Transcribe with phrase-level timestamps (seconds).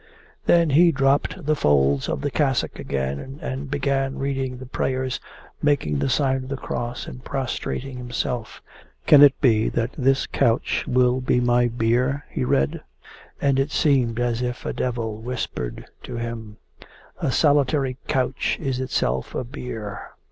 [0.47, 5.19] Then he dropped the folds of the cassock again and began reading the prayers,
[5.61, 8.63] making the sign of the cross and prostrating himself.
[9.05, 12.81] 'Can it be that this couch will be my bier?' he read.
[13.39, 16.57] And it seemed as if a devil whispered to him:
[17.19, 20.13] 'A solitary couch is itself a bier.